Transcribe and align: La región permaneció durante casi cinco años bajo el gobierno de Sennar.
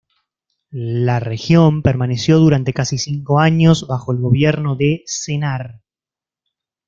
La 1.03 1.19
región 1.19 1.83
permaneció 1.83 2.39
durante 2.39 2.73
casi 2.73 2.97
cinco 2.97 3.39
años 3.39 3.85
bajo 3.85 4.11
el 4.11 4.17
gobierno 4.17 4.75
de 4.75 5.03
Sennar. 5.05 5.83